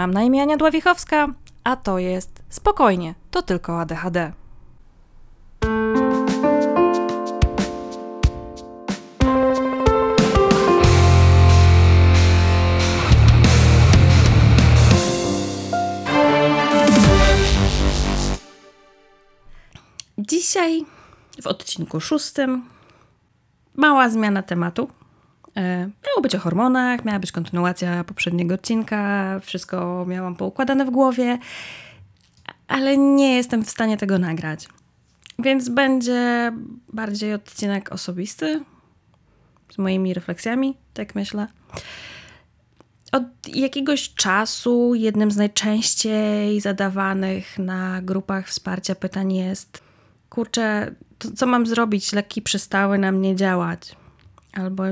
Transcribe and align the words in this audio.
Mam 0.00 0.10
na 0.10 0.22
imię 0.22 0.42
Ania 0.42 0.56
Dławichowska, 0.56 1.28
a 1.64 1.76
to 1.76 1.98
jest 1.98 2.42
Spokojnie, 2.48 3.14
to 3.30 3.42
tylko 3.42 3.80
ADHD. 3.80 4.32
Dzisiaj 20.18 20.84
w 21.42 21.46
odcinku 21.46 22.00
szóstym 22.00 22.64
mała 23.76 24.08
zmiana 24.08 24.42
tematu. 24.42 24.99
E, 25.56 25.78
miało 25.78 26.22
być 26.22 26.34
o 26.34 26.38
hormonach, 26.38 27.04
miała 27.04 27.18
być 27.18 27.32
kontynuacja 27.32 28.04
poprzedniego 28.04 28.54
odcinka, 28.54 29.40
wszystko 29.40 30.04
miałam 30.08 30.36
poukładane 30.36 30.84
w 30.84 30.90
głowie, 30.90 31.38
ale 32.68 32.96
nie 32.96 33.36
jestem 33.36 33.64
w 33.64 33.70
stanie 33.70 33.96
tego 33.96 34.18
nagrać. 34.18 34.68
Więc 35.38 35.68
będzie 35.68 36.52
bardziej 36.92 37.34
odcinek 37.34 37.92
osobisty, 37.92 38.64
z 39.72 39.78
moimi 39.78 40.14
refleksjami, 40.14 40.76
tak 40.94 41.14
myślę. 41.14 41.46
Od 43.12 43.22
jakiegoś 43.48 44.14
czasu 44.14 44.94
jednym 44.94 45.30
z 45.30 45.36
najczęściej 45.36 46.60
zadawanych 46.60 47.58
na 47.58 48.02
grupach 48.02 48.48
wsparcia 48.48 48.94
pytań 48.94 49.32
jest: 49.32 49.82
Kurczę, 50.28 50.94
co 51.36 51.46
mam 51.46 51.66
zrobić? 51.66 52.12
Leki 52.12 52.42
przestały 52.42 52.98
na 52.98 53.12
mnie 53.12 53.36
działać. 53.36 53.96
Albo 54.52 54.84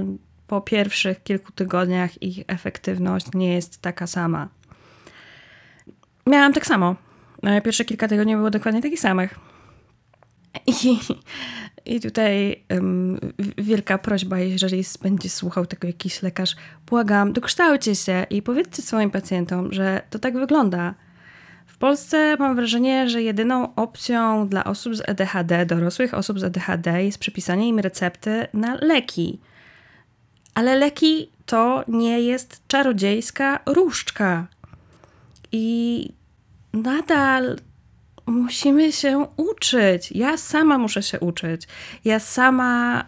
po 0.48 0.60
pierwszych 0.60 1.22
kilku 1.22 1.52
tygodniach 1.52 2.22
ich 2.22 2.44
efektywność 2.46 3.26
nie 3.34 3.54
jest 3.54 3.82
taka 3.82 4.06
sama. 4.06 4.48
Miałam 6.26 6.52
tak 6.52 6.66
samo. 6.66 6.96
Pierwsze 7.64 7.84
kilka 7.84 8.08
tygodni 8.08 8.36
było 8.36 8.50
dokładnie 8.50 8.82
takich 8.82 9.00
samych. 9.00 9.38
I, 10.66 10.98
i 11.86 12.00
tutaj 12.00 12.64
um, 12.70 13.20
wielka 13.58 13.98
prośba, 13.98 14.38
jeżeli 14.38 14.82
będzie 15.02 15.30
słuchał 15.30 15.66
tego 15.66 15.86
jakiś 15.86 16.22
lekarz, 16.22 16.56
błagam, 16.86 17.32
dokształcie 17.32 17.94
się 17.94 18.26
i 18.30 18.42
powiedzcie 18.42 18.82
swoim 18.82 19.10
pacjentom, 19.10 19.72
że 19.72 20.02
to 20.10 20.18
tak 20.18 20.34
wygląda. 20.38 20.94
W 21.66 21.78
Polsce 21.78 22.36
mam 22.38 22.56
wrażenie, 22.56 23.08
że 23.08 23.22
jedyną 23.22 23.74
opcją 23.74 24.48
dla 24.48 24.64
osób 24.64 24.96
z 24.96 25.08
ADHD, 25.08 25.66
dorosłych 25.66 26.14
osób 26.14 26.40
z 26.40 26.44
ADHD, 26.44 27.04
jest 27.04 27.18
przypisanie 27.18 27.68
im 27.68 27.78
recepty 27.78 28.46
na 28.52 28.74
leki. 28.74 29.40
Ale 30.58 30.76
leki 30.76 31.30
to 31.46 31.84
nie 31.88 32.20
jest 32.20 32.62
czarodziejska 32.68 33.60
różdżka. 33.66 34.46
I 35.52 36.08
nadal 36.72 37.56
musimy 38.26 38.92
się 38.92 39.26
uczyć. 39.36 40.12
Ja 40.12 40.36
sama 40.36 40.78
muszę 40.78 41.02
się 41.02 41.20
uczyć. 41.20 41.68
Ja 42.04 42.20
sama 42.20 43.04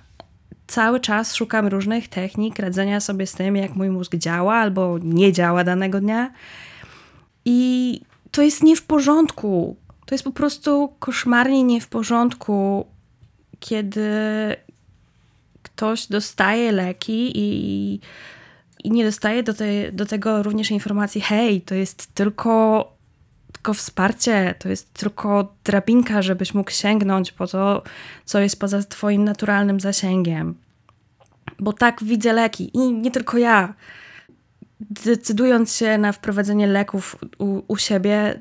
cały 0.67 1.01
czas 1.01 1.35
szukam 1.35 1.67
różnych 1.67 2.09
technik 2.09 2.59
radzenia 2.59 3.01
sobie 3.01 3.27
z 3.27 3.33
tym, 3.33 3.57
jak 3.57 3.77
mój 3.77 3.91
mózg 3.91 4.17
działa 4.17 4.55
albo 4.55 4.99
nie 5.03 5.33
działa 5.33 5.65
danego 5.65 6.01
dnia. 6.01 6.33
I 7.45 8.01
to 8.31 8.43
jest 8.43 8.63
nie 8.63 8.77
w 8.77 8.83
porządku. 8.83 9.77
To 10.07 10.15
jest 10.15 10.25
po 10.25 10.33
prostu 10.33 10.93
koszmarnie 10.99 11.63
nie 11.65 11.81
w 11.81 11.89
porządku, 11.89 12.87
kiedy 13.61 14.11
ktoś 15.81 16.07
dostaje 16.07 16.73
leki 16.73 17.33
i, 17.35 18.01
i 18.85 18.91
nie 18.91 19.05
dostaje 19.05 19.43
do, 19.43 19.55
tej, 19.55 19.93
do 19.93 20.07
tego 20.07 20.43
również 20.43 20.71
informacji: 20.71 21.21
hej, 21.21 21.61
to 21.61 21.75
jest 21.75 22.15
tylko 22.15 22.85
tylko 23.53 23.75
wsparcie, 23.75 24.55
to 24.59 24.69
jest 24.69 24.95
tylko 24.95 25.55
drabinka, 25.65 26.23
żebyś 26.23 26.55
mógł 26.55 26.71
sięgnąć 26.71 27.33
po 27.33 27.47
to, 27.47 27.83
co 28.25 28.41
jest 28.41 28.61
poza 28.61 28.83
Twoim 28.83 29.25
naturalnym 29.25 29.81
zasięgiem. 29.81 30.55
Bo 31.59 31.73
tak 31.73 32.05
widzę 32.05 32.33
leki 32.33 32.71
i 32.75 32.93
nie 32.93 33.11
tylko 33.11 33.39
ja. 33.39 33.75
Decydując 34.81 35.77
się 35.77 35.99
na 35.99 36.13
wprowadzenie 36.13 36.67
leków 36.67 37.17
u, 37.39 37.63
u 37.69 37.77
siebie, 37.77 38.39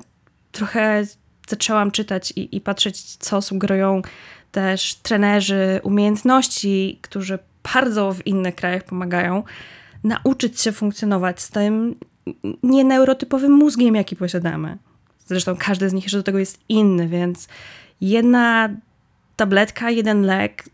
trochę 0.52 1.04
zaczęłam 1.48 1.90
czytać 1.90 2.32
i, 2.36 2.56
i 2.56 2.60
patrzeć, 2.60 3.16
co 3.16 3.42
sugerują 3.42 4.02
też 4.52 4.94
trenerzy 4.94 5.80
umiejętności, 5.82 6.98
którzy 7.02 7.38
bardzo 7.74 8.12
w 8.12 8.26
innych 8.26 8.54
krajach 8.54 8.84
pomagają, 8.84 9.42
nauczyć 10.04 10.60
się 10.60 10.72
funkcjonować 10.72 11.42
z 11.42 11.50
tym 11.50 11.94
nieneurotypowym 12.62 13.52
mózgiem, 13.52 13.94
jaki 13.94 14.16
posiadamy. 14.16 14.78
Zresztą 15.26 15.56
każdy 15.56 15.90
z 15.90 15.92
nich 15.92 16.04
jeszcze 16.04 16.18
do 16.18 16.22
tego 16.22 16.38
jest 16.38 16.60
inny, 16.68 17.08
więc 17.08 17.48
jedna 18.00 18.68
tabletka, 19.36 19.90
jeden 19.90 20.22
lek 20.22 20.64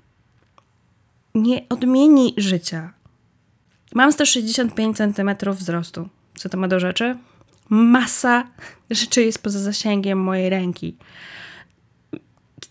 nie 1.34 1.69
odmieni 1.69 2.34
życia. 2.36 2.92
Mam 3.94 4.12
165 4.12 4.97
cm 4.97 5.31
wzrostu. 5.53 6.09
Co 6.34 6.48
to 6.48 6.59
ma 6.59 6.69
do 6.69 6.81
rzeczy? 6.81 7.16
Masa 7.69 8.44
rzeczy 8.91 9.22
jest 9.22 9.42
poza 9.42 9.59
zasięgiem 9.59 10.19
mojej 10.19 10.50
ręki. 10.50 10.97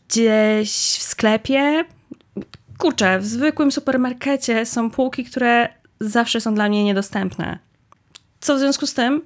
Gdzieś 0.09 0.71
w 0.71 1.03
sklepie, 1.03 1.85
kurczę, 2.77 3.19
w 3.19 3.25
zwykłym 3.25 3.71
supermarkecie 3.71 4.65
są 4.65 4.91
półki, 4.91 5.25
które 5.25 5.69
zawsze 5.99 6.41
są 6.41 6.55
dla 6.55 6.69
mnie 6.69 6.83
niedostępne. 6.83 7.59
Co 8.39 8.55
w 8.55 8.59
związku 8.59 8.87
z 8.87 8.93
tym? 8.93 9.21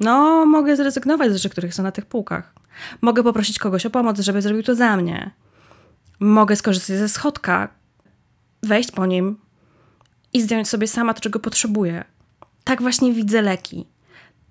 No, 0.00 0.46
mogę 0.46 0.76
zrezygnować 0.76 1.32
z 1.32 1.36
rzeczy, 1.36 1.50
których 1.50 1.74
są 1.74 1.82
na 1.82 1.92
tych 1.92 2.06
półkach. 2.06 2.54
Mogę 3.00 3.22
poprosić 3.22 3.58
kogoś 3.58 3.86
o 3.86 3.90
pomoc, 3.90 4.20
żeby 4.20 4.42
zrobił 4.42 4.62
to 4.62 4.74
za 4.74 4.96
mnie. 4.96 5.30
Mogę 6.20 6.56
skorzystać 6.56 6.96
ze 6.96 7.08
schodka, 7.08 7.68
wejść 8.62 8.92
po 8.92 9.06
nim 9.06 9.38
i 10.32 10.42
zdjąć 10.42 10.68
sobie 10.68 10.88
sama 10.88 11.14
to, 11.14 11.20
czego 11.20 11.40
potrzebuję. 11.40 12.04
Tak 12.64 12.82
właśnie 12.82 13.12
widzę 13.12 13.42
leki. 13.42 13.86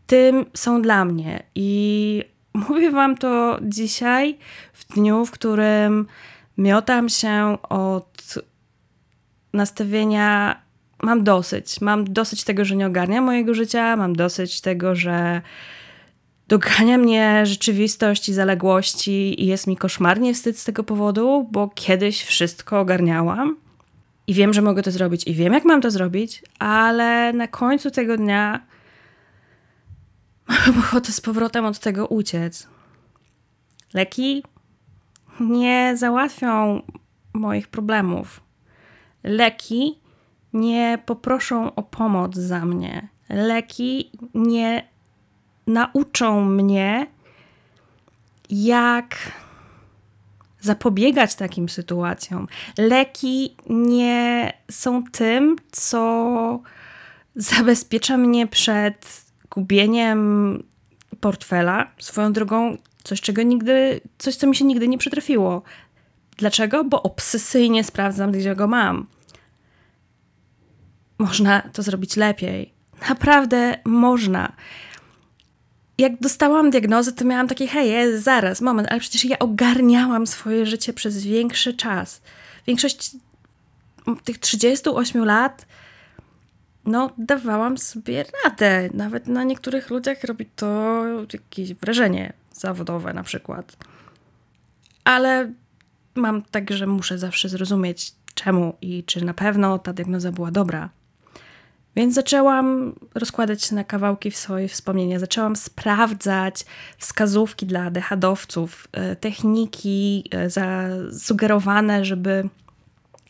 Tym 0.07 0.45
są 0.53 0.81
dla 0.81 1.05
mnie. 1.05 1.43
I 1.55 2.23
mówię 2.69 2.91
Wam 2.91 3.17
to 3.17 3.59
dzisiaj, 3.61 4.37
w 4.73 4.85
dniu, 4.93 5.25
w 5.25 5.31
którym 5.31 6.07
miotam 6.57 7.09
się 7.09 7.57
od 7.69 8.35
nastawienia 9.53 10.61
mam 11.01 11.23
dosyć. 11.23 11.81
Mam 11.81 12.13
dosyć 12.13 12.43
tego, 12.43 12.65
że 12.65 12.75
nie 12.75 12.87
ogarnia 12.87 13.21
mojego 13.21 13.53
życia, 13.53 13.95
mam 13.95 14.15
dosyć 14.15 14.61
tego, 14.61 14.95
że 14.95 15.41
dogania 16.47 16.97
mnie 16.97 17.45
rzeczywistość 17.45 18.29
i 18.29 18.33
zaległości 18.33 19.43
i 19.43 19.45
jest 19.45 19.67
mi 19.67 19.77
koszmarnie 19.77 20.33
wstyd 20.33 20.59
z 20.59 20.63
tego 20.63 20.83
powodu, 20.83 21.47
bo 21.51 21.69
kiedyś 21.75 22.23
wszystko 22.23 22.79
ogarniałam 22.79 23.57
i 24.27 24.33
wiem, 24.33 24.53
że 24.53 24.61
mogę 24.61 24.83
to 24.83 24.91
zrobić 24.91 25.27
i 25.27 25.33
wiem, 25.33 25.53
jak 25.53 25.65
mam 25.65 25.81
to 25.81 25.91
zrobić, 25.91 26.43
ale 26.59 27.33
na 27.33 27.47
końcu 27.47 27.91
tego 27.91 28.17
dnia 28.17 28.61
mam 30.67 30.79
ochotę 30.79 31.11
z 31.11 31.21
powrotem 31.21 31.65
od 31.65 31.79
tego 31.79 32.07
uciec. 32.07 32.67
Leki 33.93 34.43
nie 35.39 35.93
załatwią 35.97 36.81
moich 37.33 37.67
problemów. 37.67 38.41
Leki 39.23 39.99
nie 40.53 40.99
poproszą 41.05 41.75
o 41.75 41.83
pomoc 41.83 42.35
za 42.35 42.65
mnie. 42.65 43.07
Leki 43.29 44.11
nie 44.33 44.87
nauczą 45.67 46.45
mnie, 46.45 47.07
jak 48.49 49.15
zapobiegać 50.61 51.35
takim 51.35 51.69
sytuacjom. 51.69 52.47
Leki 52.77 53.55
nie 53.69 54.53
są 54.71 55.03
tym, 55.03 55.55
co 55.71 56.59
zabezpiecza 57.35 58.17
mnie 58.17 58.47
przed 58.47 59.24
gubieniem 59.55 60.63
portfela. 61.19 61.91
Swoją 61.99 62.33
drogą, 62.33 62.77
coś, 63.03 63.21
czego 63.21 63.43
nigdy, 63.43 64.01
coś, 64.17 64.35
co 64.35 64.47
mi 64.47 64.55
się 64.55 64.65
nigdy 64.65 64.87
nie 64.87 64.97
przytrafiło. 64.97 65.61
Dlaczego? 66.37 66.83
Bo 66.83 67.03
obsesyjnie 67.03 67.83
sprawdzam, 67.83 68.31
gdzie 68.31 68.55
go 68.55 68.67
mam 68.67 69.07
można 71.17 71.61
to 71.61 71.83
zrobić 71.83 72.15
lepiej. 72.15 72.73
Naprawdę 73.09 73.77
można. 73.85 74.51
Jak 75.97 76.19
dostałam 76.19 76.69
diagnozę, 76.69 77.11
to 77.11 77.25
miałam 77.25 77.47
takie, 77.47 77.67
hej, 77.67 78.19
zaraz, 78.21 78.61
moment, 78.61 78.87
ale 78.91 78.99
przecież 78.99 79.25
ja 79.25 79.39
ogarniałam 79.39 80.27
swoje 80.27 80.65
życie 80.65 80.93
przez 80.93 81.23
większy 81.23 81.73
czas. 81.73 82.21
Większość 82.67 83.11
tych 84.23 84.37
38 84.37 85.25
lat, 85.25 85.65
no, 86.85 87.09
dawałam 87.17 87.77
sobie 87.77 88.25
radę. 88.43 88.89
Nawet 88.93 89.27
na 89.27 89.43
niektórych 89.43 89.89
ludziach 89.89 90.23
robi 90.23 90.45
to 90.45 91.03
jakieś 91.33 91.73
wrażenie 91.73 92.33
zawodowe 92.53 93.13
na 93.13 93.23
przykład. 93.23 93.77
Ale 95.03 95.51
mam 96.15 96.41
tak, 96.41 96.71
że 96.71 96.87
muszę 96.87 97.17
zawsze 97.17 97.49
zrozumieć 97.49 98.11
czemu 98.33 98.75
i 98.81 99.03
czy 99.03 99.25
na 99.25 99.33
pewno 99.33 99.79
ta 99.79 99.93
diagnoza 99.93 100.31
była 100.31 100.51
dobra. 100.51 100.89
Więc 101.95 102.13
zaczęłam 102.13 102.95
rozkładać 103.13 103.71
na 103.71 103.83
kawałki 103.83 104.31
swoje 104.31 104.67
wspomnienia. 104.67 105.19
Zaczęłam 105.19 105.55
sprawdzać 105.55 106.65
wskazówki 106.97 107.65
dla 107.65 107.91
dechadowców, 107.91 108.87
e, 108.91 109.15
techniki 109.15 110.23
e, 110.31 110.49
zasugerowane, 110.49 112.05
żeby 112.05 112.49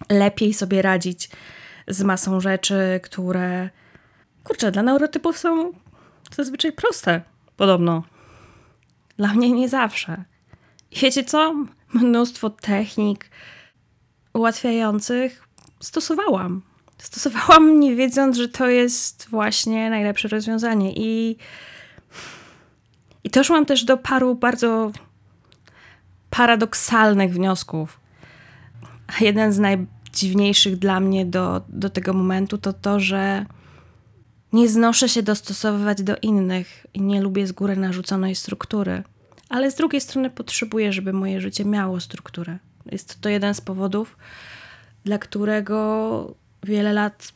lepiej 0.09 0.53
sobie 0.53 0.81
radzić 0.81 1.29
z 1.87 2.03
masą 2.03 2.41
rzeczy, 2.41 2.99
które, 3.03 3.69
kurczę, 4.43 4.71
dla 4.71 4.83
neurotypów 4.83 5.37
są 5.37 5.71
zazwyczaj 6.35 6.71
proste, 6.71 7.21
podobno. 7.57 8.03
Dla 9.17 9.33
mnie 9.33 9.51
nie 9.51 9.69
zawsze. 9.69 10.23
Wiecie 11.01 11.23
co? 11.23 11.55
Mnóstwo 11.93 12.49
technik 12.49 13.29
ułatwiających 14.33 15.47
stosowałam. 15.79 16.61
Stosowałam 16.97 17.79
nie 17.79 17.95
wiedząc, 17.95 18.37
że 18.37 18.47
to 18.47 18.67
jest 18.67 19.27
właśnie 19.29 19.89
najlepsze 19.89 20.27
rozwiązanie. 20.27 20.93
I, 20.95 21.37
i 23.23 23.29
doszłam 23.29 23.65
też 23.65 23.83
do 23.83 23.97
paru 23.97 24.35
bardzo 24.35 24.91
paradoksalnych 26.29 27.33
wniosków. 27.33 27.99
Jeden 29.19 29.53
z 29.53 29.59
najdziwniejszych 30.15 30.75
dla 30.79 30.99
mnie 30.99 31.25
do, 31.25 31.61
do 31.69 31.89
tego 31.89 32.13
momentu 32.13 32.57
to 32.57 32.73
to, 32.73 32.99
że 32.99 33.45
nie 34.53 34.69
znoszę 34.69 35.09
się 35.09 35.23
dostosowywać 35.23 36.03
do 36.03 36.15
innych 36.21 36.87
i 36.93 37.01
nie 37.01 37.21
lubię 37.21 37.47
z 37.47 37.51
góry 37.51 37.75
narzuconej 37.75 38.35
struktury. 38.35 39.03
Ale 39.49 39.71
z 39.71 39.75
drugiej 39.75 40.01
strony 40.01 40.29
potrzebuję, 40.29 40.93
żeby 40.93 41.13
moje 41.13 41.41
życie 41.41 41.65
miało 41.65 41.99
strukturę. 41.99 42.57
Jest 42.91 43.21
to 43.21 43.29
jeden 43.29 43.53
z 43.53 43.61
powodów, 43.61 44.17
dla 45.05 45.17
którego 45.17 46.35
wiele 46.63 46.93
lat 46.93 47.33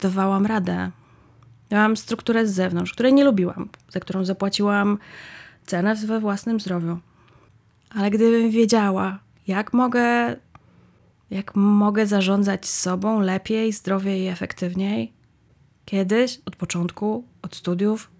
dawałam 0.00 0.46
radę. 0.46 0.90
Miałam 1.70 1.96
strukturę 1.96 2.46
z 2.46 2.52
zewnątrz, 2.52 2.92
której 2.92 3.12
nie 3.12 3.24
lubiłam, 3.24 3.68
za 3.88 4.00
którą 4.00 4.24
zapłaciłam 4.24 4.98
cenę 5.66 5.94
we 5.94 6.20
własnym 6.20 6.60
zdrowiu. 6.60 6.98
Ale 7.90 8.10
gdybym 8.10 8.50
wiedziała, 8.50 9.18
jak 9.46 9.72
mogę, 9.72 10.36
jak 11.30 11.56
mogę 11.56 12.06
zarządzać 12.06 12.66
sobą 12.68 13.20
lepiej, 13.20 13.72
zdrowiej 13.72 14.22
i 14.22 14.28
efektywniej, 14.28 15.12
kiedyś, 15.84 16.40
od 16.46 16.56
początku, 16.56 17.24
od 17.42 17.56
studiów, 17.56 18.10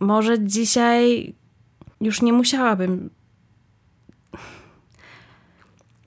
może 0.00 0.44
dzisiaj 0.44 1.34
już 2.00 2.22
nie 2.22 2.32
musiałabym 2.32 3.10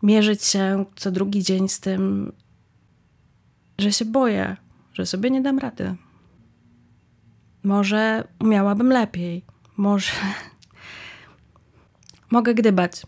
mierzyć 0.04 0.44
się 0.44 0.86
co 0.95 1.12
drugi 1.12 1.44
dzień 1.44 1.69
z 1.69 1.80
tym, 1.80 2.31
że 3.77 3.92
się 3.92 4.06
boję, 4.06 4.57
że 4.94 5.06
sobie 5.06 5.30
nie 5.30 5.42
dam 5.42 5.60
rady. 5.60 5.95
Może 7.63 8.27
umiałabym 8.39 8.89
lepiej, 8.89 9.45
może 9.77 10.12
mogę 12.31 12.54
gdybać, 12.54 13.06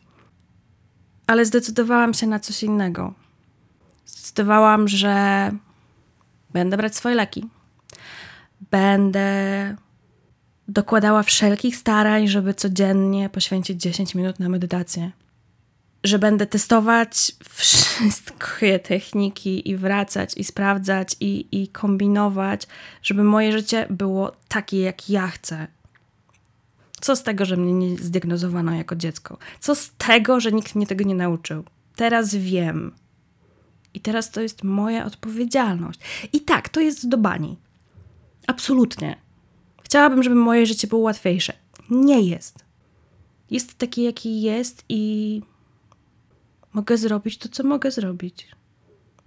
ale 1.28 1.46
zdecydowałam 1.46 2.14
się 2.14 2.28
na 2.28 2.40
coś 2.40 2.64
innego. 2.64 3.14
Zdecydowałam, 4.06 4.88
że 4.88 5.52
będę 6.54 6.78
brać 6.78 6.96
swoje 6.96 7.16
leki. 7.16 7.46
Będę 8.72 9.76
dokładała 10.68 11.24
wszelkich 11.24 11.76
starań, 11.76 12.28
żeby 12.28 12.54
codziennie 12.54 13.30
poświęcić 13.30 13.82
10 13.82 14.16
minut 14.16 14.40
na 14.40 14.50
medytację 14.50 15.12
że 16.04 16.20
będę 16.20 16.46
testować 16.48 17.32
wszystkie 17.50 18.80
techniki 18.80 19.70
i 19.70 19.76
wracać 19.76 20.38
i 20.38 20.44
sprawdzać 20.44 21.16
i, 21.20 21.48
i 21.64 21.68
kombinować, 21.68 22.68
żeby 23.04 23.24
moje 23.24 23.52
życie 23.52 23.88
było 23.90 24.32
takie, 24.48 24.82
jak 24.82 25.10
ja 25.10 25.28
chcę. 25.28 25.68
Co 27.02 27.16
z 27.16 27.24
tego, 27.24 27.46
że 27.46 27.58
mnie 27.58 27.74
nie 27.74 27.98
zdiagnozowano 27.98 28.74
jako 28.74 28.96
dziecko? 28.96 29.38
Co 29.60 29.76
z 29.76 29.92
tego, 29.98 30.40
że 30.40 30.52
nikt 30.52 30.76
mnie 30.76 30.88
tego 30.88 31.04
nie 31.04 31.16
nauczył? 31.16 31.64
Teraz 31.96 32.36
wiem. 32.36 32.92
I 33.94 34.00
teraz 34.00 34.32
to 34.32 34.42
jest 34.42 34.64
moja 34.64 35.06
odpowiedzialność. 35.06 36.00
I 36.34 36.42
tak, 36.42 36.70
to 36.70 36.80
jest 36.80 37.10
do 37.10 37.18
bani. 37.18 37.58
Absolutnie. 38.48 39.18
Chciałabym, 39.84 40.24
żeby 40.24 40.36
moje 40.36 40.66
życie 40.66 40.88
było 40.88 41.02
łatwiejsze. 41.02 41.54
Nie 41.90 42.22
jest. 42.22 42.66
Jest 43.52 43.78
taki, 43.78 44.04
jaki 44.04 44.42
jest 44.42 44.86
i 44.90 45.42
mogę 46.74 46.98
zrobić 46.98 47.38
to, 47.38 47.50
co 47.50 47.64
mogę 47.64 47.92
zrobić. 47.92 48.48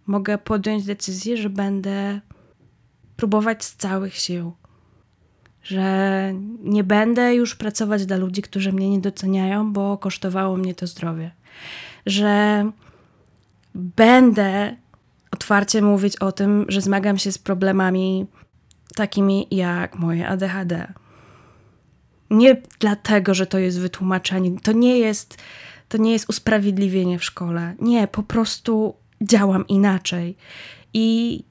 Mogę 0.06 0.38
podjąć 0.38 0.84
decyzję, 0.84 1.36
że 1.36 1.50
będę 1.50 2.20
próbować 3.16 3.64
z 3.64 3.76
całych 3.76 4.16
sił. 4.16 4.52
Że 5.64 6.32
nie 6.60 6.84
będę 6.84 7.34
już 7.34 7.54
pracować 7.54 8.06
dla 8.06 8.16
ludzi, 8.16 8.42
którzy 8.42 8.72
mnie 8.72 8.90
nie 8.90 9.00
doceniają, 9.00 9.72
bo 9.72 9.98
kosztowało 9.98 10.56
mnie 10.56 10.74
to 10.74 10.86
zdrowie. 10.86 11.30
Że 12.06 12.64
będę 13.74 14.76
otwarcie 15.30 15.82
mówić 15.82 16.16
o 16.16 16.32
tym, 16.32 16.66
że 16.68 16.80
zmagam 16.80 17.18
się 17.18 17.32
z 17.32 17.38
problemami 17.38 18.26
takimi 18.96 19.46
jak 19.50 19.98
moje 19.98 20.28
ADHD. 20.28 20.92
Nie 22.30 22.56
dlatego, 22.78 23.34
że 23.34 23.46
to 23.46 23.58
jest 23.58 23.80
wytłumaczenie. 23.80 24.60
To 24.60 24.72
nie 24.72 24.98
jest 24.98 25.42
to 25.88 25.98
nie 25.98 26.12
jest 26.12 26.28
usprawiedliwienie 26.28 27.18
w 27.18 27.24
szkole. 27.24 27.74
Nie, 27.80 28.08
po 28.08 28.22
prostu 28.22 28.94
działam 29.22 29.66
inaczej. 29.66 30.36
I 30.94 31.44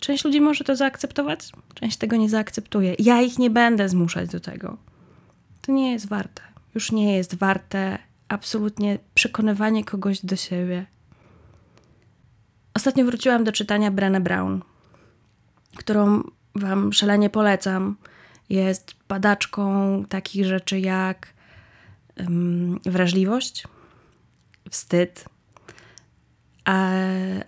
część 0.00 0.24
ludzi 0.24 0.40
może 0.40 0.64
to 0.64 0.76
zaakceptować, 0.76 1.52
część 1.74 1.96
tego 1.96 2.16
nie 2.16 2.28
zaakceptuje. 2.28 2.94
Ja 2.98 3.22
ich 3.22 3.38
nie 3.38 3.50
będę 3.50 3.88
zmuszać 3.88 4.30
do 4.30 4.40
tego. 4.40 4.76
To 5.60 5.72
nie 5.72 5.92
jest 5.92 6.08
warte. 6.08 6.42
Już 6.74 6.92
nie 6.92 7.16
jest 7.16 7.34
warte 7.34 7.98
absolutnie 8.28 8.98
przekonywanie 9.14 9.84
kogoś 9.84 10.24
do 10.24 10.36
siebie. 10.36 10.86
Ostatnio 12.74 13.04
wróciłam 13.04 13.44
do 13.44 13.52
czytania 13.52 13.90
Brené 13.90 14.20
Brown, 14.20 14.62
którą 15.76 16.22
Wam 16.54 16.92
szalenie 16.92 17.30
polecam. 17.30 17.96
Jest 18.48 18.94
badaczką 19.08 20.04
takich 20.08 20.46
rzeczy 20.46 20.80
jak 20.80 21.34
wrażliwość, 22.84 23.64
wstyd, 24.70 25.24
a, 26.64 26.90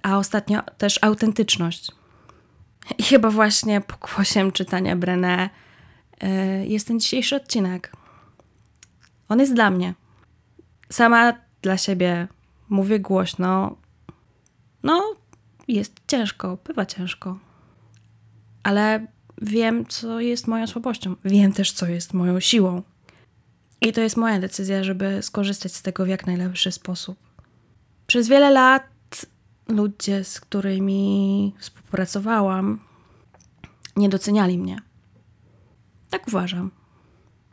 a 0.02 0.18
ostatnio 0.18 0.62
też 0.78 0.98
autentyczność. 1.02 1.92
I 2.98 3.02
chyba 3.02 3.30
właśnie 3.30 3.80
pokłosiem 3.80 4.52
czytania 4.52 4.96
Brené 4.96 5.48
y, 6.22 6.66
jest 6.66 6.86
ten 6.88 7.00
dzisiejszy 7.00 7.36
odcinek. 7.36 7.92
On 9.28 9.40
jest 9.40 9.54
dla 9.54 9.70
mnie. 9.70 9.94
Sama 10.90 11.32
dla 11.62 11.76
siebie 11.76 12.28
mówię 12.68 13.00
głośno. 13.00 13.76
No, 14.82 15.14
jest 15.68 15.94
ciężko, 16.06 16.58
bywa 16.64 16.86
ciężko. 16.86 17.38
Ale 18.62 19.06
wiem, 19.42 19.86
co 19.86 20.20
jest 20.20 20.46
moją 20.46 20.66
słabością. 20.66 21.16
Wiem 21.24 21.52
też, 21.52 21.72
co 21.72 21.86
jest 21.86 22.14
moją 22.14 22.40
siłą. 22.40 22.82
I 23.80 23.92
to 23.92 24.00
jest 24.00 24.16
moja 24.16 24.38
decyzja, 24.40 24.84
żeby 24.84 25.22
skorzystać 25.22 25.74
z 25.74 25.82
tego 25.82 26.04
w 26.04 26.08
jak 26.08 26.26
najlepszy 26.26 26.72
sposób. 26.72 27.18
Przez 28.06 28.28
wiele 28.28 28.50
lat 28.50 28.95
ludzie, 29.68 30.24
z 30.24 30.40
którymi 30.40 31.54
współpracowałam, 31.58 32.80
nie 33.96 34.08
doceniali 34.08 34.58
mnie. 34.58 34.80
Tak 36.10 36.28
uważam. 36.28 36.70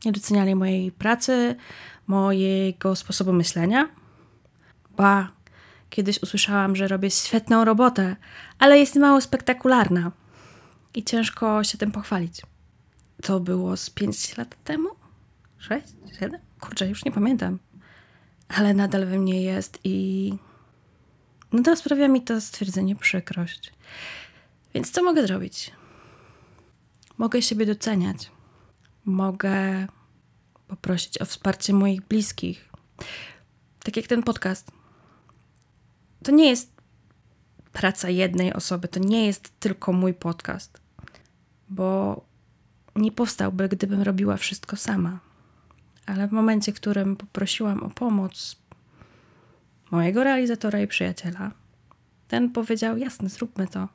Nie 0.06 0.12
doceniali 0.12 0.56
mojej 0.56 0.92
pracy, 0.92 1.56
mojego 2.08 2.96
sposobu 2.96 3.34
myślenia. 3.34 3.90
Ba, 4.98 5.32
kiedyś 5.90 6.24
usłyszałam, 6.24 6.76
że 6.76 6.88
robię 6.88 7.10
świetną 7.10 7.66
robotę, 7.66 8.16
ale 8.60 8.80
jest 8.80 8.96
mało 8.96 9.22
spektakularna 9.22 10.12
i 10.96 11.04
ciężko 11.04 11.64
się 11.64 11.78
tym 11.78 11.92
pochwalić. 11.92 12.42
To 13.22 13.40
było 13.40 13.78
z 13.78 13.90
5 13.90 14.38
lat 14.38 14.64
temu? 14.64 14.90
6? 15.58 15.88
7? 16.20 16.42
Kurczę, 16.60 16.88
już 16.88 17.06
nie 17.06 17.12
pamiętam. 17.12 17.60
Ale 18.58 18.74
nadal 18.74 19.06
we 19.06 19.20
mnie 19.20 19.42
jest 19.42 19.80
i 19.84 20.34
nadal 21.54 21.78
sprawia 21.78 22.08
mi 22.08 22.22
to 22.22 22.42
stwierdzenie 22.42 22.96
przykrość. 22.96 23.74
Więc 24.74 24.92
co 24.92 25.04
mogę 25.04 25.28
zrobić? 25.28 25.72
Mogę 27.18 27.42
siebie 27.42 27.66
doceniać. 27.66 28.32
Mogę 29.06 29.88
poprosić 30.68 31.22
o 31.22 31.26
wsparcie 31.26 31.74
moich 31.74 32.02
bliskich. 32.02 32.70
Tak 33.84 33.98
jak 33.98 34.08
ten 34.08 34.24
podcast. 34.24 34.72
To 36.24 36.32
nie 36.32 36.50
jest 36.50 36.72
praca 37.74 38.10
jednej 38.10 38.54
osoby, 38.54 38.88
to 38.88 39.00
nie 39.00 39.26
jest 39.26 39.60
tylko 39.60 39.94
mój 39.94 40.14
podcast, 40.14 40.82
bo 41.70 42.22
nie 42.96 43.12
powstałby, 43.12 43.70
gdybym 43.70 44.02
robiła 44.02 44.38
wszystko 44.38 44.76
sama 44.76 45.20
ale 46.06 46.28
w 46.28 46.32
momencie, 46.32 46.72
w 46.72 46.76
którym 46.76 47.16
poprosiłam 47.16 47.84
o 47.84 47.90
pomoc 47.90 48.56
mojego 49.94 50.24
realizatora 50.24 50.80
i 50.80 50.88
przyjaciela, 50.88 51.52
ten 52.28 52.50
powiedział: 52.50 52.98
Jasne, 52.98 53.30
zróbmy 53.30 53.68
to. 53.68 53.88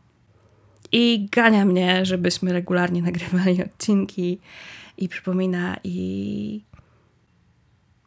i 0.93 1.28
gania 1.33 1.64
mnie, 1.64 2.07
żebyśmy 2.07 2.52
regularnie 2.52 3.02
nagrywali 3.02 3.62
odcinki 3.67 4.38
i 4.99 5.09
przypomina 5.09 5.76
i, 5.85 6.64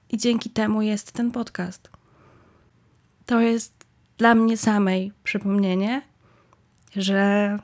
i 0.10 0.18
dzięki 0.18 0.50
temu 0.50 0.82
jest 0.82 1.12
ten 1.12 1.32
podcast. 1.32 1.90
To 3.26 3.42
jest 3.42 3.86
dla 4.18 4.36
mnie 4.36 4.58
samej 4.58 5.12
przypomnienie, 5.24 6.02
że 6.96 7.58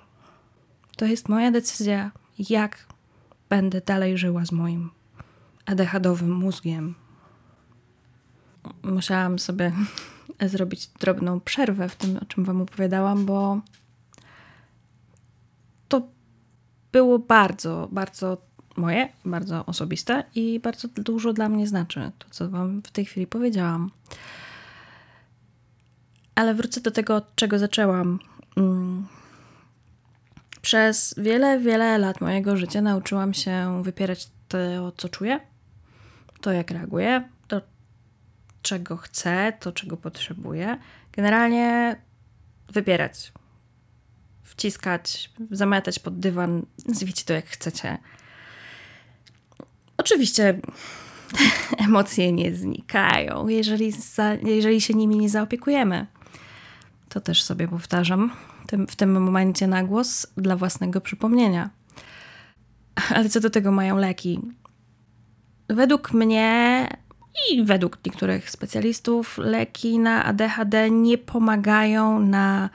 to 0.97 1.05
jest 1.05 1.29
moja 1.29 1.51
decyzja, 1.51 2.11
jak 2.49 2.85
będę 3.49 3.81
dalej 3.81 4.17
żyła 4.17 4.45
z 4.45 4.51
moim 4.51 4.89
adechadowym 5.65 6.31
mózgiem. 6.31 6.95
Musiałam 8.83 9.39
sobie 9.39 9.71
zrobić 10.41 10.87
drobną 10.87 11.39
przerwę 11.39 11.89
w 11.89 11.95
tym, 11.95 12.17
o 12.17 12.25
czym 12.25 12.43
Wam 12.43 12.61
opowiadałam, 12.61 13.25
bo 13.25 13.61
to 15.87 16.07
było 16.91 17.19
bardzo, 17.19 17.87
bardzo 17.91 18.37
moje, 18.77 19.09
bardzo 19.25 19.65
osobiste 19.65 20.23
i 20.35 20.59
bardzo 20.59 20.87
dużo 20.87 21.33
dla 21.33 21.49
mnie 21.49 21.67
znaczy 21.67 22.11
to, 22.19 22.27
co 22.29 22.49
Wam 22.49 22.81
w 22.81 22.91
tej 22.91 23.05
chwili 23.05 23.27
powiedziałam. 23.27 23.91
Ale 26.35 26.55
wrócę 26.55 26.81
do 26.81 26.91
tego, 26.91 27.15
od 27.15 27.35
czego 27.35 27.59
zaczęłam. 27.59 28.19
Mm. 28.57 29.07
Przez 30.61 31.15
wiele, 31.17 31.59
wiele 31.59 31.97
lat 31.97 32.21
mojego 32.21 32.57
życia 32.57 32.81
nauczyłam 32.81 33.33
się 33.33 33.83
wypierać 33.83 34.29
to, 34.47 34.57
co 34.97 35.09
czuję, 35.09 35.39
to, 36.41 36.51
jak 36.51 36.71
reaguję, 36.71 37.29
czego 38.61 38.97
chcę, 38.97 39.53
to, 39.59 39.71
czego 39.71 39.97
potrzebuję. 39.97 40.77
Generalnie 41.11 41.95
wypierać, 42.69 43.31
wciskać, 44.43 45.31
zamiatać 45.51 45.99
pod 45.99 46.19
dywan, 46.19 46.65
nazwijcie 46.87 47.25
to 47.25 47.33
jak 47.33 47.45
chcecie. 47.45 47.97
Oczywiście 49.97 50.59
emocje 51.87 52.31
nie 52.31 52.55
znikają, 52.55 53.47
jeżeli, 53.47 53.91
za, 53.91 54.33
jeżeli 54.33 54.81
się 54.81 54.93
nimi 54.93 55.17
nie 55.17 55.29
zaopiekujemy. 55.29 56.07
To 57.09 57.21
też 57.21 57.43
sobie 57.43 57.67
powtarzam 57.67 58.31
tym, 58.67 58.87
w 58.87 58.95
tym 58.95 59.21
momencie 59.21 59.67
na 59.67 59.83
głos 59.83 60.27
dla 60.37 60.55
własnego 60.55 61.01
przypomnienia. 61.01 61.69
Ale 63.09 63.29
co 63.29 63.39
do 63.39 63.49
tego 63.49 63.71
mają 63.71 63.97
leki? 63.97 64.41
Według 65.69 66.13
mnie 66.13 66.87
i 67.51 67.63
według 67.63 67.97
niektórych 68.05 68.49
specjalistów 68.49 69.37
leki 69.37 69.99
na 69.99 70.25
ADHD 70.25 70.91
nie 70.91 71.17
pomagają 71.17 72.19
na 72.19 72.69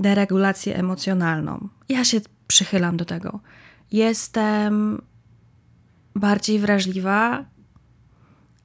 deregulację 0.00 0.76
emocjonalną. 0.76 1.68
Ja 1.88 2.04
się 2.04 2.20
przychylam 2.46 2.96
do 2.96 3.04
tego. 3.04 3.40
Jestem 3.92 5.02
bardziej 6.14 6.58
wrażliwa, 6.58 7.44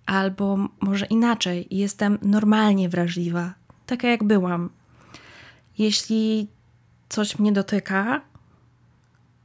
albo 0.06 0.58
może 0.82 1.06
inaczej, 1.06 1.68
jestem 1.72 2.18
normalnie 2.22 2.90
wrażliwa, 2.90 3.54
taka 3.86 4.08
jak 4.08 4.24
byłam. 4.24 4.70
Jeśli 5.78 6.48
coś 7.10 7.40
mnie 7.40 7.52
dotyka, 7.52 8.22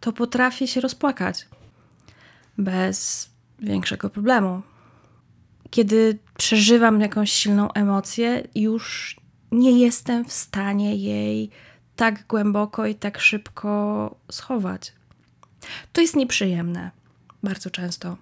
to 0.01 0.13
potrafię 0.13 0.67
się 0.67 0.81
rozpłakać 0.81 1.49
bez 2.59 3.31
większego 3.59 4.11
problemu. 4.11 4.63
Kiedy 5.73 6.19
przeżywam 6.39 7.01
jakąś 7.01 7.33
silną 7.33 7.73
emocję, 7.73 8.49
już 8.55 9.17
nie 9.53 9.79
jestem 9.79 10.25
w 10.25 10.33
stanie 10.33 10.97
jej 10.97 11.51
tak 11.97 12.27
głęboko 12.27 12.87
i 12.87 12.95
tak 12.95 13.21
szybko 13.21 14.15
schować. 14.31 14.93
To 15.93 16.01
jest 16.01 16.17
nieprzyjemne 16.17 16.91
bardzo 17.43 17.71
często. 17.71 18.17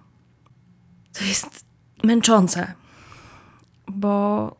To 1.13 1.23
jest 1.23 1.65
męczące, 2.03 2.73
bo 3.87 4.55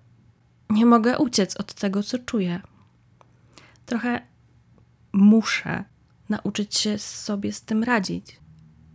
nie 0.70 0.86
mogę 0.86 1.18
uciec 1.18 1.58
od 1.58 1.74
tego, 1.74 2.04
co 2.04 2.20
czuję. 2.20 2.62
Trochę 3.86 4.22
muszę 5.14 5.84
nauczyć 6.30 6.78
się 6.78 6.98
sobie 6.98 7.54
z 7.54 7.62
tym 7.62 7.84
radzić. 7.84 8.40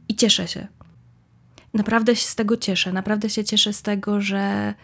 I 0.08 0.16
cieszę 0.16 0.48
się. 0.48 0.75
Naprawdę 1.76 2.16
się 2.16 2.26
z 2.26 2.34
tego 2.34 2.56
cieszę. 2.56 2.92
Naprawdę 2.92 3.30
się 3.30 3.44
cieszę 3.44 3.72
z 3.72 3.82
tego, 3.82 4.20
że 4.20 4.74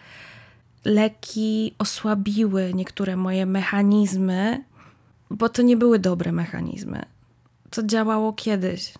leki 0.85 1.75
osłabiły 1.79 2.73
niektóre 2.73 3.15
moje 3.15 3.45
mechanizmy, 3.45 4.63
bo 5.29 5.49
to 5.49 5.61
nie 5.61 5.77
były 5.77 5.99
dobre 5.99 6.31
mechanizmy. 6.31 7.05
To 7.69 7.83
działało 7.83 8.33
kiedyś 8.33 8.93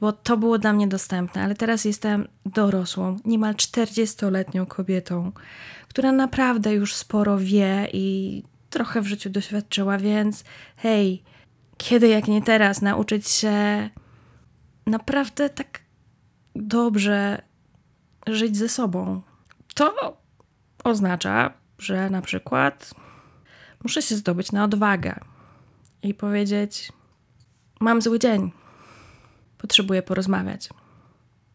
bo 0.00 0.12
to 0.12 0.36
było 0.36 0.58
dla 0.58 0.72
mnie 0.72 0.88
dostępne, 0.88 1.42
ale 1.42 1.54
teraz 1.54 1.84
jestem 1.84 2.28
dorosłą, 2.46 3.16
niemal 3.24 3.54
40-letnią 3.54 4.66
kobietą, 4.66 5.32
która 5.88 6.12
naprawdę 6.12 6.74
już 6.74 6.94
sporo 6.94 7.38
wie 7.38 7.88
i 7.92 8.42
trochę 8.70 9.00
w 9.00 9.06
życiu 9.06 9.30
doświadczyła, 9.30 9.98
więc 9.98 10.44
hej, 10.76 11.22
kiedy 11.76 12.08
jak 12.08 12.28
nie 12.28 12.42
teraz 12.42 12.82
nauczyć 12.82 13.28
się 13.28 13.90
naprawdę 14.86 15.50
tak 15.50 15.80
dobrze 16.56 17.42
żyć 18.26 18.56
ze 18.56 18.68
sobą? 18.68 19.22
To 19.74 20.16
oznacza, 20.84 21.52
że 21.78 22.10
na 22.10 22.22
przykład 22.22 22.94
muszę 23.82 24.02
się 24.02 24.16
zdobyć 24.16 24.52
na 24.52 24.64
odwagę 24.64 25.20
i 26.02 26.14
powiedzieć: 26.14 26.92
Mam 27.80 28.02
zły 28.02 28.18
dzień 28.18 28.52
Potrzebuję 29.58 30.02
porozmawiać. 30.02 30.68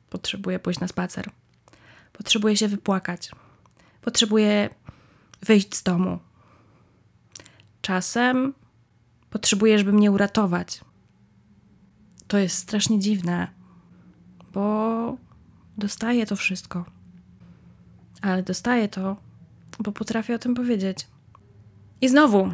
Potrzebuję 0.09 0.59
pójść 0.59 0.79
na 0.79 0.87
spacer. 0.87 1.29
Potrzebuję 2.13 2.57
się 2.57 2.67
wypłakać. 2.67 3.31
Potrzebuję 4.01 4.69
wyjść 5.41 5.75
z 5.75 5.83
domu. 5.83 6.19
Czasem 7.81 8.53
potrzebuję, 9.29 9.77
żeby 9.77 9.93
mnie 9.93 10.11
uratować. 10.11 10.81
To 12.27 12.37
jest 12.37 12.57
strasznie 12.57 12.99
dziwne, 12.99 13.47
bo 14.53 15.17
dostaję 15.77 16.25
to 16.25 16.35
wszystko. 16.35 16.85
Ale 18.21 18.43
dostaję 18.43 18.87
to, 18.87 19.15
bo 19.79 19.91
potrafię 19.91 20.35
o 20.35 20.39
tym 20.39 20.55
powiedzieć. 20.55 21.07
I 22.01 22.09
znowu, 22.09 22.53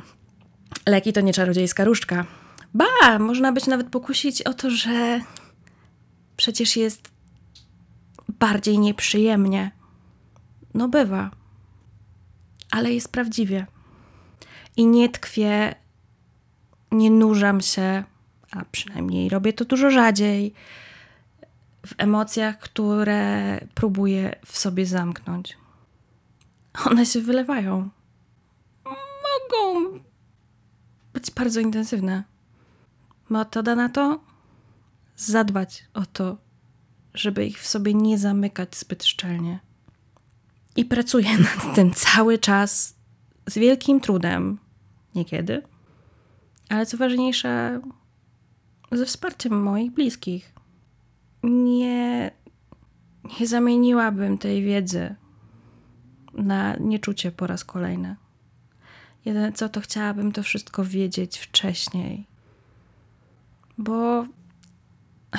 leki 0.86 1.14
to 1.14 1.22
nie 1.22 1.34
czarodziejska 1.34 1.84
różdżka. 1.84 2.26
Ba, 2.74 3.20
można 3.20 3.52
być 3.52 3.68
nawet 3.68 3.90
pokusić 3.90 4.42
o 4.42 4.54
to, 4.54 4.70
że 4.70 5.22
przecież 6.38 6.78
jest 6.78 7.12
bardziej 8.30 8.80
nieprzyjemnie. 8.80 9.72
No 10.74 10.88
bywa, 10.88 11.32
ale 12.72 12.94
jest 12.94 13.12
prawdziwie. 13.12 13.66
I 14.78 14.86
nie 14.86 15.10
tkwię, 15.10 15.76
nie 16.92 17.12
nurzam 17.12 17.62
się, 17.62 18.04
a 18.52 18.66
przynajmniej 18.66 19.30
robię 19.30 19.54
to 19.54 19.66
dużo 19.66 19.92
rzadziej, 19.92 20.54
w 21.88 21.94
emocjach, 21.98 22.60
które 22.60 23.60
próbuję 23.76 24.36
w 24.46 24.58
sobie 24.58 24.86
zamknąć. 24.86 25.58
One 26.86 27.06
się 27.06 27.22
wylewają. 27.22 27.90
Mogą 28.86 30.00
być 31.14 31.32
bardzo 31.32 31.60
intensywne. 31.60 32.24
Metoda 33.30 33.76
na 33.76 33.90
to? 33.90 34.20
Zadbać 35.16 35.86
o 35.94 36.06
to, 36.06 36.38
żeby 37.14 37.46
ich 37.46 37.60
w 37.60 37.68
sobie 37.68 37.94
nie 37.94 38.18
zamykać 38.18 38.76
zbyt 38.76 39.04
szczelnie. 39.04 39.60
I 40.76 40.86
pracuję 40.86 41.38
nad 41.48 41.76
tym 41.76 41.94
cały 41.94 42.38
czas 42.38 42.96
z 43.50 43.58
wielkim 43.58 44.00
trudem, 44.00 44.58
niekiedy, 45.16 45.64
ale 46.70 46.86
co 46.86 46.98
ważniejsze, 46.98 47.82
ze 48.92 49.06
wsparciem 49.06 49.62
moich 49.62 49.92
bliskich. 49.92 50.57
Nie, 51.44 52.32
nie 53.40 53.48
zamieniłabym 53.48 54.38
tej 54.38 54.64
wiedzy 54.64 55.16
na 56.34 56.76
nieczucie 56.76 57.32
po 57.32 57.48
raz 57.48 57.66
kolejny. 57.66 58.16
Jedyne 59.26 59.52
co, 59.52 59.70
to 59.70 59.82
chciałabym 59.82 60.32
to 60.32 60.44
wszystko 60.44 60.86
wiedzieć 60.86 61.38
wcześniej 61.38 62.28
bo 63.78 64.26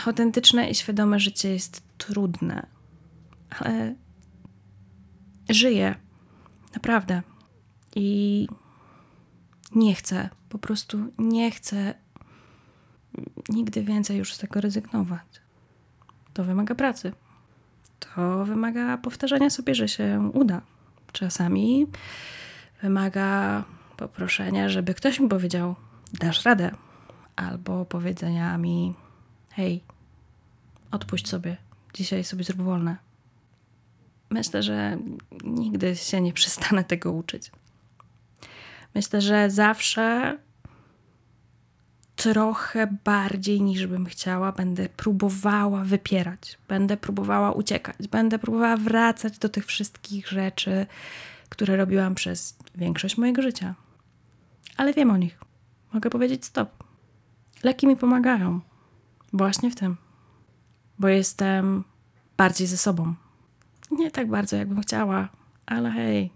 autentyczne 0.07 0.71
i 0.71 0.75
świadome 0.75 1.21
życie 1.21 1.53
jest 1.53 1.83
trudne, 1.99 2.67
ale 3.51 3.95
żyję. 5.49 5.95
Naprawdę. 6.75 7.23
I 7.97 8.49
nie 9.75 9.95
chcę, 9.95 10.29
po 10.49 10.59
prostu 10.59 10.99
nie 11.19 11.51
chcę 11.51 11.95
nigdy 13.49 13.83
więcej 13.83 14.19
już 14.19 14.35
z 14.35 14.39
tego 14.39 14.61
rezygnować. 14.61 15.41
To 16.39 16.45
wymaga 16.45 16.75
pracy. 16.75 17.13
To 18.01 18.45
wymaga 18.45 18.99
powtarzania 18.99 19.51
sobie, 19.51 19.75
że 19.75 19.89
się 19.89 20.31
uda. 20.35 20.61
Czasami 21.13 21.87
wymaga 22.83 23.65
poproszenia, 23.97 24.69
żeby 24.69 24.95
ktoś 24.95 25.21
mi 25.21 25.29
powiedział: 25.29 25.75
dasz 26.13 26.45
radę, 26.45 26.71
albo 27.37 27.85
powiedzenia 27.85 28.59
mi: 28.59 28.95
hej, 29.51 29.85
odpuść 30.91 31.29
sobie, 31.29 31.57
dzisiaj 31.95 32.25
sobie 32.25 32.45
zrób 32.45 32.63
wolne. 32.63 32.97
Myślę, 34.31 34.63
że 34.63 34.99
nigdy 35.45 35.97
się 35.97 36.21
nie 36.21 36.33
przestanę 36.33 36.85
tego 36.85 37.13
uczyć. 37.13 37.51
Myślę, 38.95 39.21
że 39.21 39.51
zawsze 39.51 40.39
trochę 42.19 42.87
bardziej 43.05 43.63
niż 43.63 43.87
bym 43.87 44.07
chciała, 44.07 44.53
będę 44.53 44.89
próbowała 44.89 45.85
wypierać, 45.85 46.59
będę 46.69 46.97
próbowała 46.97 47.53
uciekać, 47.53 48.09
będę 48.09 48.39
próbowała 48.39 48.77
wracać 48.77 49.39
do 49.39 49.49
tych 49.49 49.67
wszystkich 49.67 50.29
rzeczy, 50.29 50.87
które 51.49 51.77
robiłam 51.77 52.15
przez 52.15 52.59
większość 52.75 53.19
mojego 53.19 53.43
życia. 53.43 53.75
Ale 54.77 54.93
wiem 54.93 55.11
o 55.11 55.17
nich. 55.17 55.39
Mogę 55.93 56.11
powiedzieć 56.11 56.45
stop. 56.45 56.85
Leki 57.63 57.87
mi 57.87 57.97
pomagają. 57.97 58.61
Właśnie 59.33 59.71
w 59.71 59.75
tym. 59.75 59.97
Bo 60.99 61.09
jestem 61.09 61.85
bardziej 62.37 62.67
ze 62.67 62.77
sobą. 62.77 63.15
Nie 63.91 64.11
tak 64.11 64.29
bardzo, 64.29 64.57
jakbym 64.57 64.81
chciała, 64.81 65.29
ale 65.67 65.91
hej, 65.91 66.31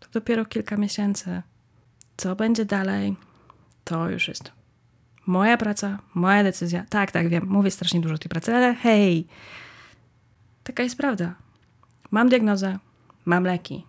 to 0.00 0.08
dopiero 0.12 0.44
kilka 0.44 0.76
miesięcy. 0.76 1.42
Co 2.16 2.36
będzie 2.36 2.64
dalej, 2.64 3.16
to 3.84 4.10
już 4.10 4.28
jest 4.28 4.56
moja 5.26 5.56
praca, 5.56 5.98
moja 6.14 6.42
decyzja. 6.42 6.84
Tak, 6.88 7.10
tak, 7.10 7.28
wiem, 7.28 7.46
mówię 7.48 7.70
strasznie 7.70 8.00
dużo 8.00 8.14
o 8.14 8.18
tej 8.18 8.28
pracy, 8.28 8.54
ale 8.54 8.74
hej, 8.74 9.26
taka 10.62 10.82
jest 10.82 10.96
prawda. 10.96 11.34
Mam 12.10 12.28
diagnozę, 12.28 12.78
mam 13.24 13.44
leki, 13.44 13.86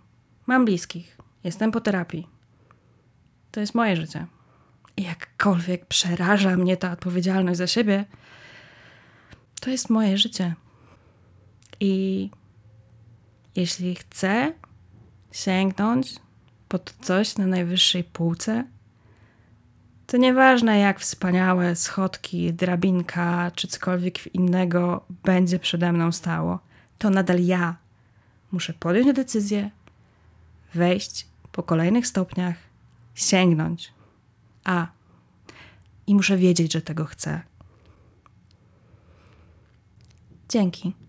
mam 0.48 0.66
bliskich, 0.66 1.18
jestem 1.44 1.72
po 1.72 1.82
terapii. 1.82 2.28
To 3.52 3.60
jest 3.60 3.76
moje 3.76 3.96
życie. 3.96 4.26
I 4.98 5.04
jakkolwiek 5.04 5.86
przeraża 5.86 6.58
mnie 6.58 6.78
ta 6.78 6.92
odpowiedzialność 6.92 7.58
za 7.58 7.68
siebie, 7.68 8.06
to 9.62 9.70
jest 9.70 9.90
moje 9.90 10.18
życie. 10.18 10.56
I 11.80 12.30
jeśli 13.56 13.96
chcę 13.96 14.54
sięgnąć 15.32 16.16
pod 16.68 16.96
coś 17.02 17.38
na 17.38 17.48
najwyższej 17.48 18.04
półce, 18.04 18.64
to 20.08 20.18
nieważne 20.18 20.80
jak 20.80 21.00
wspaniałe 21.00 21.76
schodki, 21.76 22.54
drabinka 22.54 23.52
czy 23.56 23.68
cokolwiek 23.68 24.36
innego 24.36 25.06
będzie 25.24 25.60
przede 25.60 25.92
mną 25.92 26.12
stało, 26.12 26.60
to 26.98 27.10
nadal 27.10 27.46
ja 27.46 27.76
muszę 28.52 28.74
podjąć 28.74 29.16
decyzję, 29.16 29.70
wejść 30.74 31.28
po 31.52 31.64
kolejnych 31.64 32.08
stopniach, 32.08 32.56
sięgnąć. 33.16 33.94
A 34.64 34.88
i 36.08 36.16
muszę 36.16 36.38
wiedzieć, 36.38 36.74
że 36.74 36.82
tego 36.82 37.06
chcę. 37.06 37.42
Dzięki. 40.50 41.07